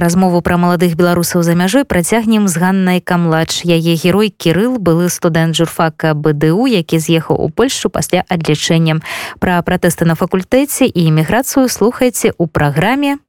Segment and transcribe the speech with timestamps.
[0.00, 3.60] Размову пра маладых беларусаў за мяжой працягнем з ганнай камладж.
[3.68, 9.04] Яе герой Кірыл былы студэнт журфака БДУ, які з'ехаў у Польшу пасля адлічэннем.
[9.44, 13.20] Пра пратэсты на факультэце і эміграцыю слухайце ў праграме.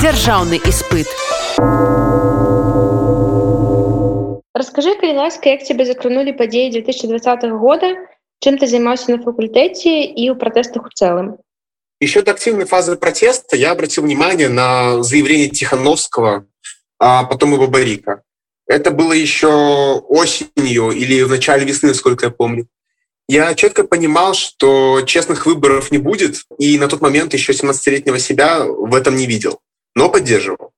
[0.00, 1.12] Дзяржаўны іспыт.
[4.56, 7.92] Расскажи, калі ласка, як тебе закранули падзеі 2020 года,
[8.40, 11.38] Чем ты займаўся на факультэце и у протестах в целом?
[12.00, 16.46] Еще до активной фазы протеста я обратил внимание на заявление Тихановского,
[17.00, 18.22] а потом и Бабарика.
[18.66, 19.48] Это было еще
[20.08, 22.68] осенью или в начале весны, сколько я помню.
[23.26, 28.64] Я четко понимал, что честных выборов не будет, и на тот момент еще 17-летнего себя
[28.64, 29.60] в этом не видел,
[29.94, 30.72] но поддерживал.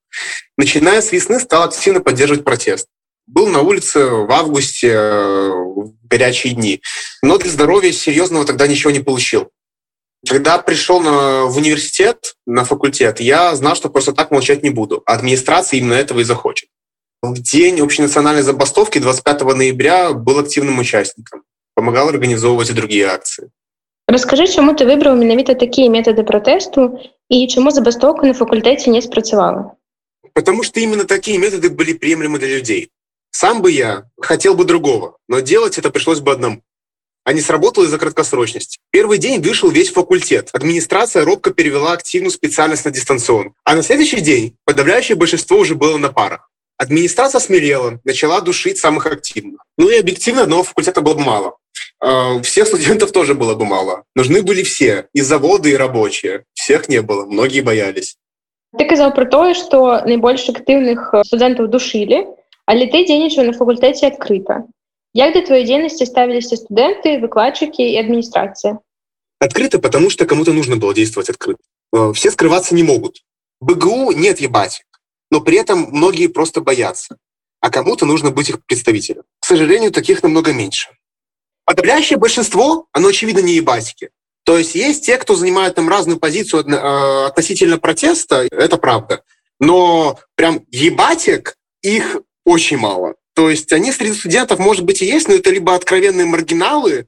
[0.56, 2.88] Начиная с весны стал активно поддерживать протест
[3.32, 6.82] был на улице в августе э, в горячие дни,
[7.22, 9.50] но для здоровья серьезного тогда ничего не получил.
[10.28, 15.02] Когда пришел на, в университет, на факультет, я знал, что просто так молчать не буду.
[15.06, 16.68] Администрация именно этого и захочет.
[17.22, 21.42] В день общенациональной забастовки 25 ноября был активным участником.
[21.74, 23.50] Помогал организовывать и другие акции.
[24.08, 29.76] Расскажи, чему ты выбрал менавіта такие методы протесту и чему забастовка на факультете не спрацавала?
[30.34, 32.90] Потому что именно такие методы были приемлемы для людей.
[33.30, 36.62] Сам бы я хотел бы другого, но делать это пришлось бы одному.
[37.24, 38.78] А не сработало из-за краткосрочности.
[38.90, 40.48] Первый день вышел весь факультет.
[40.52, 43.54] Администрация робко перевела активную специальность на дистанционную.
[43.64, 46.50] А на следующий день подавляющее большинство уже было на парах.
[46.78, 49.60] Администрация смелела, начала душить самых активных.
[49.76, 51.56] Ну и объективно одного факультета было бы мало.
[52.00, 54.04] А, всех студентов тоже было бы мало.
[54.14, 56.44] Нужны были все, и заводы, и рабочие.
[56.54, 58.16] Всех не было, многие боялись.
[58.78, 62.26] Ты сказал про то, что наибольш активных э, студентов душили,
[62.65, 64.65] Але ты дзейнічаў на факультэце адкрыта.
[65.13, 68.79] Як да твоей дзейнасці ставіліся студэнты, выкладчыкі и администрация?
[69.39, 71.61] Открыто, потому что кому-то нужно было действовать открыто.
[71.93, 73.21] Э, все скрываться не могут.
[73.61, 74.85] В БГУ нет ебатик,
[75.31, 77.17] но при этом многие просто боятся.
[77.61, 79.23] А кому-то нужно быть их представителем.
[79.39, 80.89] К сожалению, таких намного меньше.
[81.65, 84.09] Подавляющее большинство, оно очевидно не ебатики.
[84.43, 89.23] То есть есть те, кто занимает там разную позицию э, относительно протеста, это правда.
[89.59, 93.14] Но прям ебатик их очень мало.
[93.34, 97.06] То есть они среди студентов, может быть, и есть, но это либо откровенные маргиналы,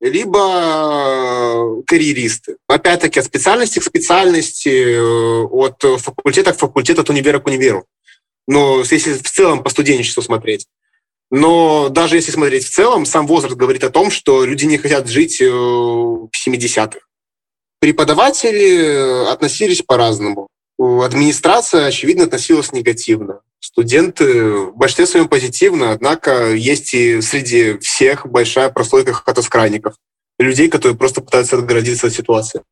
[0.00, 2.56] либо э, карьеристы.
[2.68, 7.86] Опять-таки, от специальности к специальности, э, от факультета к факультету, от универа к универу.
[8.46, 10.66] Но если в целом по студенчеству смотреть.
[11.30, 15.08] Но даже если смотреть в целом, сам возраст говорит о том, что люди не хотят
[15.08, 17.00] жить э, в 70-х.
[17.80, 20.48] Преподаватели относились по-разному.
[20.78, 23.40] Администрация, очевидно, относилась негативно.
[23.60, 29.94] Студенты в большинстве своем позитивно, однако есть и среди всех большая прослойка хатаскрайников.
[30.38, 32.62] Людей, которые просто пытаются отгородиться от ситуации.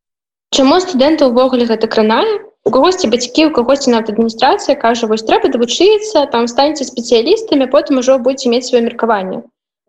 [0.55, 2.47] Чаму студэнты ўвогуле гэта кранае?
[2.65, 7.99] У кагосьці бацькі, у кагосьці нават адміністрацыя кажа, вось трэба давучыцца, там станьце спецыялістамі, потым
[8.01, 9.43] ужо будете мець сваё меркаванне.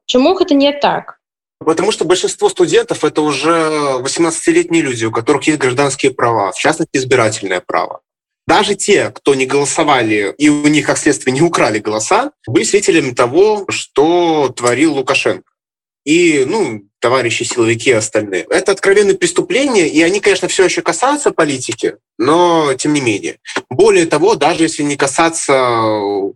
[0.09, 1.19] Чаму гэта не так?
[1.59, 6.97] Потому что большинство студентов это уже 18-летние люди, у которых есть гражданские права, в частности
[6.97, 8.01] избирательное право.
[8.47, 13.11] Даже те, кто не голосовали и у них, как следствие, не украли голоса, были свидетелями
[13.11, 15.43] того, что творил Лукашенко.
[16.05, 18.45] И, ну, товарищи силовики и остальные.
[18.49, 23.37] Это откровенные преступления, и они, конечно, все еще касаются политики, но тем не менее.
[23.71, 25.53] Более того, даже если не касаться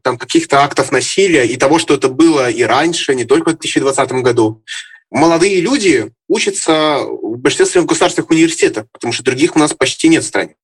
[0.03, 4.11] там, каких-то актов насилия и того, что это было и раньше, не только в 2020
[4.23, 4.63] году,
[5.11, 10.23] молодые люди учатся в большинстве своем государственных университетах, потому что других у нас почти нет
[10.23, 10.55] в стране.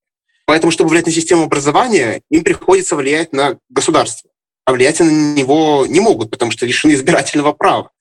[0.45, 4.29] Поэтому, чтобы влиять на систему образования, им приходится влиять на государство.
[4.65, 7.91] А влиять на него не могут, потому что лишены избирательного права.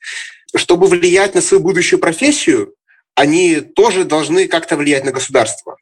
[0.54, 2.74] Чтобы влиять на свою будущую профессию,
[3.14, 5.76] они тоже должны как-то влиять на государство.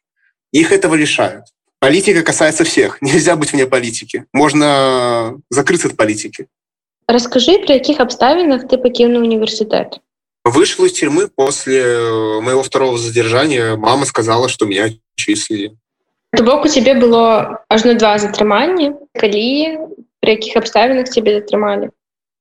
[0.51, 1.45] Их этого лишают.
[1.79, 2.97] Политика касается всех.
[3.01, 4.25] Нельзя быть вне политики.
[4.31, 6.47] Можно закрыться от политики.
[7.07, 9.99] Расскажи, при каких обставинах ты покинул университет?
[10.45, 11.83] Вышел из тюрьмы после
[12.41, 13.75] моего второго задержания.
[13.75, 15.77] Мама сказала, что меня числили.
[16.35, 19.77] То бок у тебе было ажно два затрымання калі
[20.19, 21.89] при каких обставинах тебе затрымали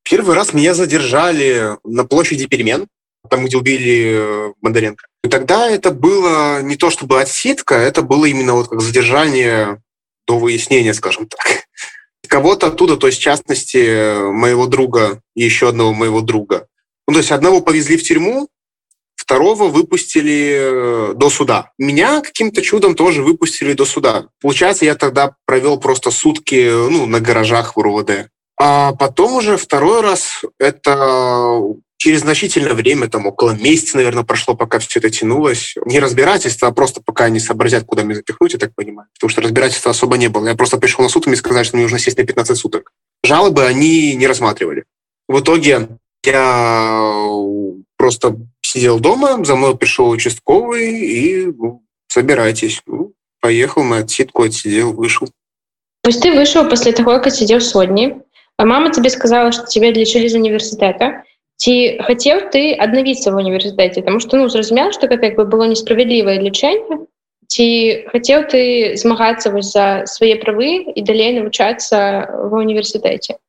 [0.03, 2.87] первый раз меня задержали на площади перемен.
[3.31, 8.25] Там где убили э, мандаренко и тогда это было не то чтобы отсидка это было
[8.25, 9.81] именно вот как задержание
[10.27, 11.65] до выяснения скажем так.
[12.27, 16.67] Кого-то оттуда то есть в частности моего друга и еще одного моего друга.
[17.07, 18.49] Ну, то есть одного повезли в тюрьму
[19.33, 21.71] второго выпустили э, до суда.
[21.79, 24.27] Меня каким-то чудом тоже выпустили до суда.
[24.43, 28.29] Получается, я тогда провел просто сутки ну, на гаражах в РУВД.
[28.61, 31.63] А потом уже второй раз это
[31.97, 35.77] через значительное время, там около месяца, наверное, прошло, пока все это тянулось.
[35.87, 39.09] Не разбирательство, а просто пока они сообразят, куда мне запихнуть, я так понимаю.
[39.15, 40.47] Потому что разбирательства особо не было.
[40.47, 42.93] Я просто пришел на суд, и мне сказали, что мне нужно сесть на 15 суток.
[43.25, 44.85] Жалобы они не рассматривали.
[45.27, 45.89] В итоге
[46.24, 47.32] я
[47.98, 52.82] просто сидел дома, за мной пришел участковый и ну, собирайтесь.
[52.86, 55.28] Ну, поехал на отсидку, отсидел, вышел.
[56.04, 58.22] То есть ты вышел после того, как сидел в сотне,
[58.58, 61.24] а мама тебе сказала, что тебя лишили из университета,
[61.58, 65.66] ці хацеў ты аднавіцца в універсітэце тому что ну зразумела что гэта як бы было
[65.66, 67.10] несправядлівае лічэнне
[67.50, 67.68] ці
[68.14, 68.62] хацеў ты
[69.02, 73.42] змагацца вось за свае правы і далей навучацца в універсітэце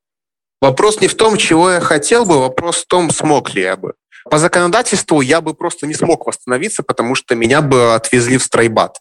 [0.60, 3.94] вопрос не в том чего я хотел бы вопрос в том смог ли я бы.
[4.30, 8.98] По законодательству я бы просто не смог восстановиться потому что меня бы отвезли в стройбат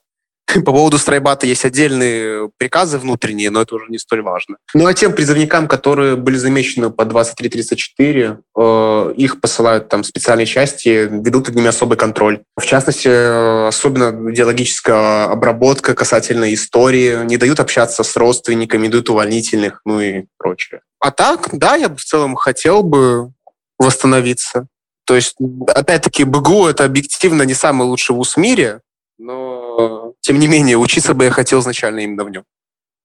[0.66, 4.58] По поводу страйбата есть отдельные приказы внутренние, но это уже не столь важно.
[4.74, 11.10] Ну а тем призывникам, которые были замечены по 23-34, э, их посылают там специальные части,
[11.12, 12.44] ведут над ними особый контроль.
[12.58, 19.82] В частности, э, особенно идеологическая обработка касательно истории, не дают общаться с родственниками, дают увольнительных,
[19.86, 20.82] ну и прочее.
[21.00, 23.32] А так, да, я бы в целом хотел бы
[23.78, 24.68] восстановиться.
[25.06, 25.36] То есть,
[25.68, 28.80] опять-таки, БГУ— это объективно не самый лучший вуз в мире,
[29.18, 29.53] но
[30.22, 32.44] тем не менее учиться бы я хотел изначально именно в нем.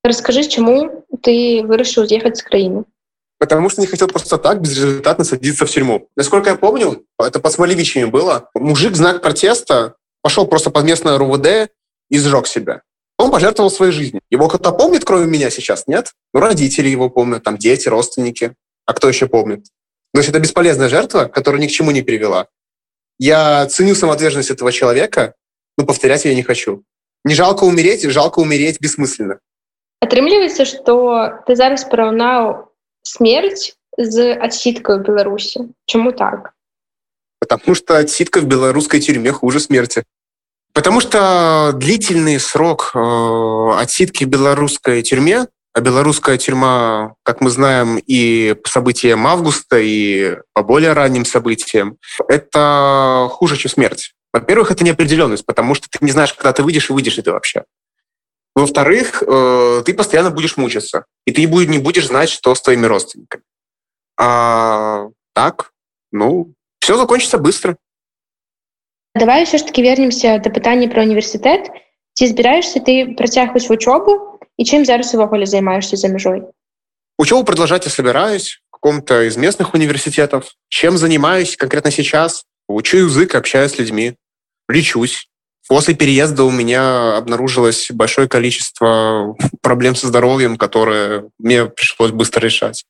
[0.04, 2.84] Расскажи, чему ты вырашил уехать с краины?
[3.38, 6.08] Потому что не хотел просто так безрезультатно садиться в тюрьму.
[6.16, 8.50] Насколько я помню, это под Смоливичами было.
[8.54, 11.70] Мужик знак протеста пошел просто под местное РУВД
[12.10, 12.82] и сжег себя.
[13.16, 14.22] Он пожертвовал своей жизнью.
[14.30, 16.12] Его кто-то помнит, кроме меня сейчас, нет?
[16.32, 18.54] Ну, родители его помнят, там дети, родственники.
[18.86, 19.66] А кто еще помнит?
[20.14, 22.46] То есть это бесполезная жертва, которая ни к чему не привела.
[23.18, 25.34] Я ценю самоотверженность этого человека,
[25.77, 26.83] но повторять я не хочу.
[27.23, 29.39] Не жалко умереть, жалко умереть бессмысленно.
[30.03, 32.67] Атрымліваецца, што ты зараз параўнаў
[33.03, 35.71] смерць з адсіткай у Беларусі.
[35.85, 36.53] Чаму так?
[37.39, 40.03] Потому что отсидка в белорусской тюрьме хуже смерти.
[40.73, 42.99] Потому что длительный срок э,
[43.79, 50.37] отсидки в белорусской тюрьме, а белорусская тюрьма, как мы знаем, и по событиям августа, и
[50.53, 51.97] по более ранним событиям,
[52.27, 54.13] это хуже, чем смерть.
[54.37, 57.31] Во-первых, это неопределенность, потому что ты не знаешь, когда ты выйдешь и выйдешь ли ты
[57.31, 57.65] вообще.
[58.55, 63.43] Во-вторых, э, ты постоянно будешь мучиться, и ты не будешь знать, что с твоими родственниками.
[64.19, 65.71] А так,
[66.11, 67.77] ну, все закончится быстро.
[69.15, 71.71] Давай все ж таки вернемся до пытання про універсітэт.
[72.13, 76.43] Ці збіраешься ты працягваць вучобу і чым зараз увогуле займаешься за мяжой?
[77.17, 80.55] Учебу продолжать я собираюсь в каком-то из местных университетов.
[80.69, 82.45] Чем занимаюсь конкретно сейчас?
[82.67, 84.15] Учу язык, общаюсь с людьми,
[84.68, 85.28] лечусь.
[85.68, 92.84] После переезда у меня обнаружилось большое количество проблем со здоровьем, которые мне пришлось быстро решать.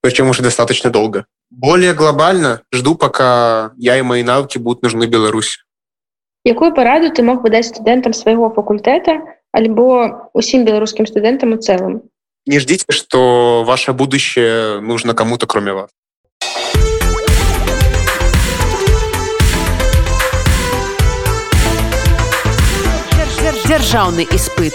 [0.00, 1.26] Причем уже достаточно долго.
[1.50, 5.60] Более глобально жду, пока я и мои навыки будут нужны Беларуси.
[6.46, 9.20] Какую пораду ты мог бы дать студентам своего факультета,
[9.52, 12.02] альбо усім белорусским студентам в целом?
[12.46, 15.90] Не ждите, что ваше будущее нужно кому-то, кроме вас.
[23.68, 24.72] Дзяржаўны іспыт.